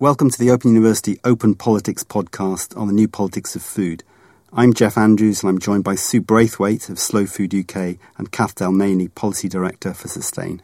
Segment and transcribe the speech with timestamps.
[0.00, 4.02] Welcome to the Open University Open Politics podcast on the new politics of food.
[4.50, 8.54] I'm Jeff Andrews and I'm joined by Sue Braithwaite of Slow Food UK and Kath
[8.54, 10.62] Dalmeny, Policy Director for Sustain.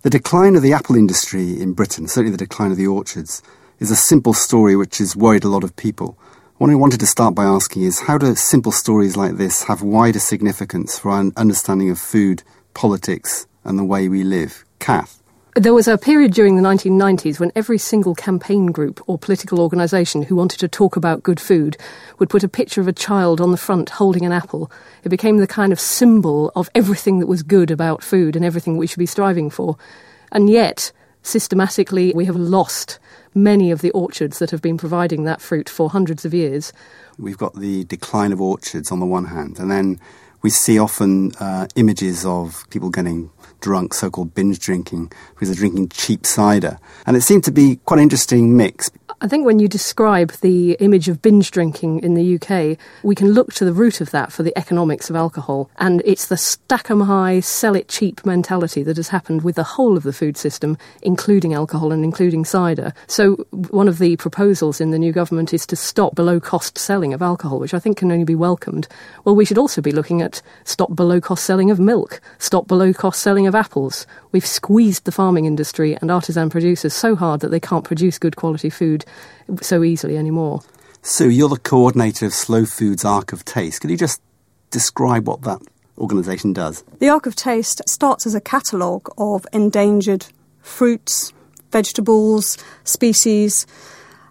[0.00, 3.42] The decline of the apple industry in Britain, certainly the decline of the orchards,
[3.78, 6.16] is a simple story which has worried a lot of people.
[6.56, 9.82] What I wanted to start by asking is how do simple stories like this have
[9.82, 12.42] wider significance for our understanding of food,
[12.72, 14.64] politics, and the way we live?
[14.78, 15.17] Kath?
[15.58, 20.22] There was a period during the 1990s when every single campaign group or political organisation
[20.22, 21.76] who wanted to talk about good food
[22.20, 24.70] would put a picture of a child on the front holding an apple.
[25.02, 28.76] It became the kind of symbol of everything that was good about food and everything
[28.76, 29.76] we should be striving for.
[30.30, 33.00] And yet, systematically, we have lost
[33.34, 36.72] many of the orchards that have been providing that fruit for hundreds of years.
[37.18, 39.98] We've got the decline of orchards on the one hand, and then
[40.42, 45.88] we see often uh, images of people getting drunk, so-called binge drinking, because they're drinking
[45.88, 46.78] cheap cider.
[47.06, 48.90] And it seemed to be quite an interesting mix.
[49.20, 53.32] I think when you describe the image of binge drinking in the UK, we can
[53.32, 55.68] look to the root of that for the economics of alcohol.
[55.76, 59.64] And it's the stack 'em high, sell it cheap mentality that has happened with the
[59.74, 62.92] whole of the food system, including alcohol and including cider.
[63.08, 67.12] So one of the proposals in the new government is to stop below cost selling
[67.12, 68.86] of alcohol, which I think can only be welcomed.
[69.24, 72.92] Well, we should also be looking at stop below cost selling of milk, stop below
[72.92, 74.06] cost selling of apples.
[74.30, 78.36] We've squeezed the farming industry and artisan producers so hard that they can't produce good
[78.36, 79.04] quality food
[79.60, 80.62] so easily anymore.
[81.02, 83.80] Sue, you're the coordinator of Slow Food's Ark of Taste.
[83.80, 84.20] Could you just
[84.70, 85.60] describe what that
[85.96, 86.82] organisation does?
[86.98, 90.26] The Ark of Taste starts as a catalogue of endangered
[90.60, 91.32] fruits,
[91.70, 93.66] vegetables, species,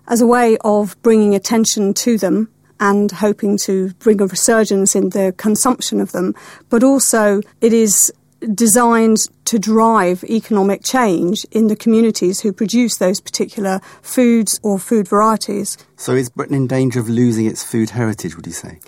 [0.07, 5.09] as a way of bringing attention to them and hoping to bring a resurgence in
[5.09, 6.35] the consumption of them.
[6.69, 8.13] But also, it is
[8.53, 9.17] designed
[9.47, 15.77] to drive economic change in the communities who produce those particular foods or food varieties.
[15.95, 18.79] So is Britain in danger of losing its food heritage, would you say?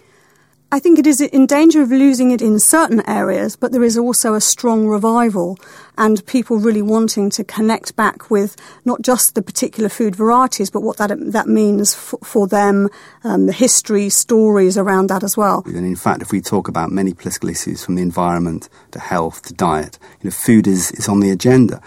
[0.72, 3.97] I think it is in danger of losing it in certain areas, but there is
[3.97, 5.57] also a strong revival
[5.97, 10.84] and people really wanting to connect back with not just the particular food varieties, but
[10.84, 12.88] what that that means for, for them,
[13.24, 15.63] um, the history, stories around that as well.
[15.66, 19.41] And in fact, if we talk about many political issues from the environment to health
[19.47, 21.81] to diet, you know, food is, is on the agenda.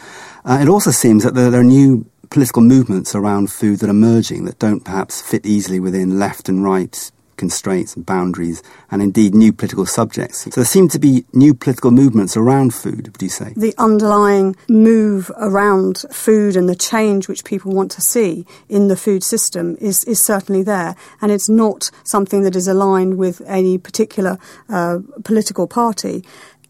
[0.45, 3.91] Uh, it also seems that there, there are new political movements around food that are
[3.91, 9.35] emerging that don't perhaps fit easily within left and right constraints and boundaries, and indeed
[9.35, 10.45] new political subjects.
[10.45, 13.53] So there seem to be new political movements around food, would you say?
[13.57, 18.97] The underlying move around food and the change which people want to see in the
[18.97, 23.79] food system is, is certainly there, and it's not something that is aligned with any
[23.79, 24.39] particular
[24.69, 26.25] uh, political party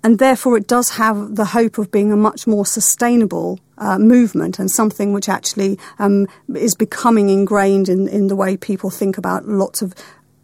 [0.05, 4.59] and therefore it does have the hope of being a much more sustainable uh, movement
[4.59, 9.47] and something which actually um, is becoming ingrained in, in the way people think about
[9.47, 9.95] lots of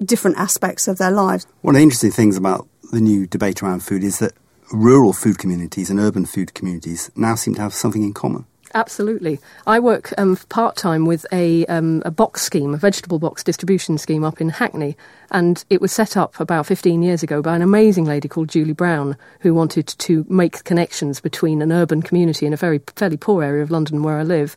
[0.05, 1.47] different aspects of their lives.
[1.63, 4.33] One of the interesting things about the new debate around food is that
[4.73, 8.47] rural food communities and urban food communities now seem to have something in common.
[8.75, 9.41] Absolutely.
[9.67, 13.99] I work um, part time with a, um, a box scheme, a vegetable box distribution
[13.99, 14.97] scheme up in Hackney.
[15.31, 18.73] And it was set up about 15 years ago by an amazing lady called Julie
[18.73, 23.43] Brown, who wanted to make connections between an urban community in a very fairly poor
[23.43, 24.55] area of London where I live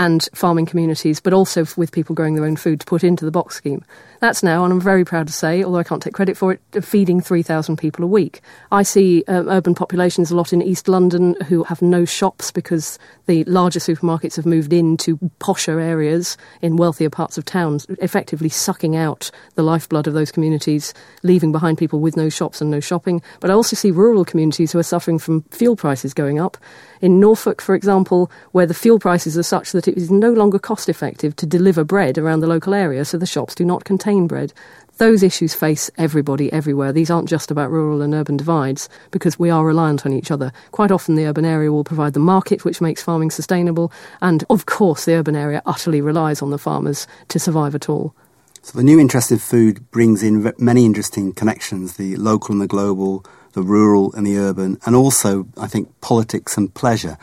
[0.00, 3.30] and farming communities, but also with people growing their own food to put into the
[3.30, 3.84] box scheme.
[4.20, 6.84] That's now, and I'm very proud to say, although I can't take credit for it,
[6.84, 8.40] feeding 3,000 people a week.
[8.72, 12.98] I see um, urban populations a lot in East London who have no shops because
[13.26, 18.96] the larger supermarkets have moved into posher areas in wealthier parts of towns, effectively sucking
[18.96, 23.20] out the lifeblood of those communities, leaving behind people with no shops and no shopping.
[23.40, 26.56] But I also see rural communities who are suffering from fuel prices going up.
[27.00, 30.58] In Norfolk, for example, where the fuel prices are such that it is no longer
[30.58, 34.26] cost effective to deliver bread around the local area, so the shops do not contain
[34.26, 34.52] bread.
[34.98, 36.92] Those issues face everybody everywhere.
[36.92, 40.52] These aren't just about rural and urban divides because we are reliant on each other.
[40.72, 43.90] Quite often, the urban area will provide the market, which makes farming sustainable,
[44.20, 48.14] and of course, the urban area utterly relies on the farmers to survive at all.
[48.62, 52.66] So, the new interest in food brings in many interesting connections the local and the
[52.66, 57.16] global, the rural and the urban, and also, I think, politics and pleasure.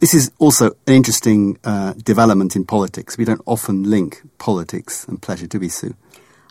[0.00, 3.18] This is also an interesting uh, development in politics.
[3.18, 5.94] We don't often link politics and pleasure, do we, Sue?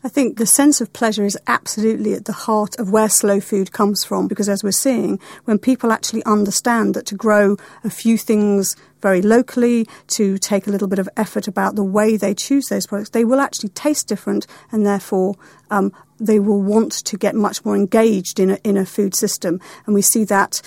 [0.03, 3.71] I think the sense of pleasure is absolutely at the heart of where slow food
[3.71, 8.17] comes from because, as we're seeing, when people actually understand that to grow a few
[8.17, 12.67] things very locally, to take a little bit of effort about the way they choose
[12.67, 15.35] those products, they will actually taste different and therefore
[15.71, 19.59] um, they will want to get much more engaged in a, in a food system.
[19.85, 20.61] And we see that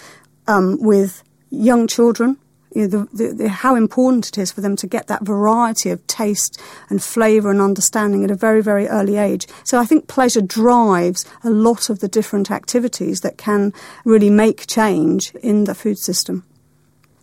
[0.46, 2.38] um, with young children
[2.74, 5.90] you know, the, the, the, how important it is for them to get that variety
[5.90, 9.46] of taste and flavour and understanding at a very, very early age.
[9.64, 13.72] So I think pleasure drives a lot of the different activities that can
[14.04, 16.44] really make change in the food system.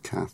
[0.03, 0.33] Kath.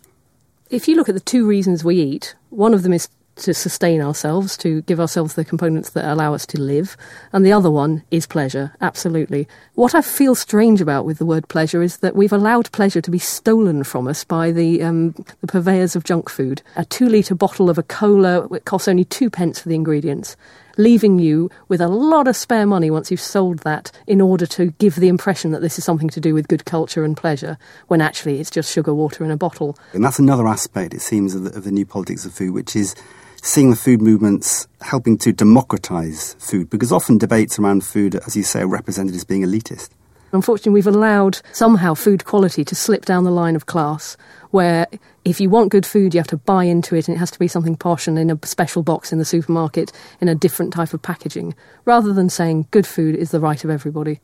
[0.69, 4.02] If you look at the two reasons we eat, one of them is to sustain
[4.02, 6.96] ourselves, to give ourselves the components that allow us to live.
[7.32, 9.48] And the other one is pleasure, absolutely.
[9.74, 13.12] What I feel strange about with the word pleasure is that we've allowed pleasure to
[13.12, 16.62] be stolen from us by the, um, the purveyors of junk food.
[16.76, 20.38] A two litre bottle of a cola it costs only two pence for the ingredients,
[20.78, 24.68] leaving you with a lot of spare money once you've sold that in order to
[24.80, 28.02] give the impression that this is something to do with good culture and pleasure, when
[28.02, 29.78] actually it's just sugar water in a bottle.
[29.94, 32.75] And that's another aspect, it seems, of the, of the new politics of food, which
[32.75, 32.96] is
[33.42, 38.44] seeing the food movements helping to democratise food, because often debates around food, as you
[38.44, 39.90] say, are represented as being elitist.
[40.34, 44.18] Unfortunately, we've allowed somehow food quality to slip down the line of class,
[44.50, 44.88] where
[45.24, 47.40] if you want good food, you have to buy into it and it has to
[47.40, 50.92] be something posh and in a special box in the supermarket in a different type
[50.94, 51.54] of packaging,
[51.86, 54.20] rather than saying good food is the right of everybody.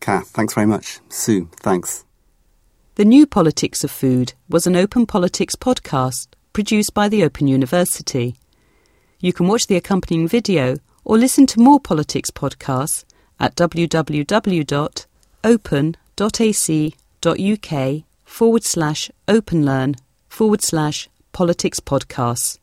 [0.00, 0.98] Kath, thanks very much.
[1.08, 2.04] Sue, thanks.
[2.96, 8.34] The New Politics of Food was an Open Politics podcast produced by the Open University.
[9.20, 13.04] You can watch the accompanying video or listen to more politics podcasts
[13.38, 13.54] at
[15.42, 19.98] www.open.ac.uk forward slash openlearn
[20.28, 22.58] forward slash politics podcasts.